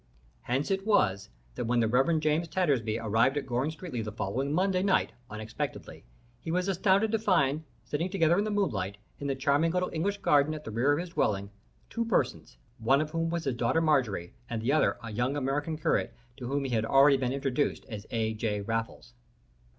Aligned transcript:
Hence 0.41 0.71
it 0.71 0.83
was 0.87 1.29
that, 1.53 1.65
when 1.65 1.79
the 1.79 1.87
Reverend 1.87 2.23
James 2.23 2.47
Tattersby 2.47 2.97
arrived 2.97 3.37
at 3.37 3.45
Goring 3.45 3.69
Streatley 3.69 4.03
the 4.03 4.11
following 4.11 4.51
Monday 4.51 4.81
night, 4.81 5.11
unexpectedly, 5.29 6.05
he 6.39 6.49
was 6.49 6.67
astounded 6.67 7.11
to 7.11 7.19
find 7.19 7.63
sitting 7.83 8.09
together 8.09 8.39
in 8.39 8.43
the 8.43 8.49
moonlight, 8.49 8.97
in 9.19 9.27
the 9.27 9.35
charming 9.35 9.71
little 9.71 9.91
English 9.93 10.17
garden 10.17 10.55
at 10.55 10.63
the 10.63 10.71
rear 10.71 10.91
of 10.91 10.97
his 10.97 11.09
dwelling, 11.09 11.51
two 11.87 12.03
persons, 12.03 12.57
one 12.79 12.99
of 12.99 13.11
whom 13.11 13.29
was 13.29 13.43
his 13.43 13.53
daughter 13.53 13.79
Marjorie 13.79 14.33
and 14.49 14.63
the 14.63 14.73
other 14.73 14.97
a 15.03 15.11
young 15.13 15.35
American 15.37 15.77
curate 15.77 16.15
to 16.35 16.47
whom 16.47 16.63
he 16.65 16.71
had 16.73 16.83
already 16.83 17.15
been 17.17 17.31
introduced 17.31 17.85
as 17.87 18.07
A. 18.09 18.33
J. 18.33 18.59
Raffles. 18.61 19.13